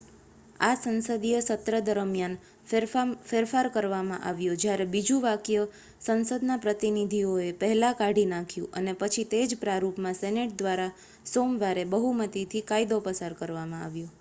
આ 0.59 0.75
સંસદીય 0.75 1.41
સત્ર 1.41 1.75
દરમિયાન 1.81 2.37
ફેરફાર 3.25 3.67
કરવામાં 3.69 4.23
આવ્યો 4.23 4.55
જ્યારે 4.55 4.85
બીજું 4.85 5.21
વાક્ય 5.21 5.67
સંસદના 6.01 6.57
પ્રતિનિધિઓએ 6.57 7.47
પહેલાં 7.59 7.95
કાઢી 7.95 8.25
નાખ્યું 8.25 8.73
અને 8.73 8.93
પછી 8.95 9.25
તે 9.25 9.43
જ 9.45 9.59
પ્રારૂપમાં 9.59 10.13
સેનેટ 10.13 10.57
દ્વારા 10.57 10.91
સોમવારે 11.25 11.83
બહુમતીથી 11.85 12.63
કાયદો 12.63 12.99
પસાર 13.01 13.33
કરવામાં 13.33 13.83
આવ્યો 13.83 14.09